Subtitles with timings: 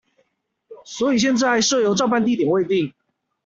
[0.83, 2.91] 所以現在社遊照辦地點未定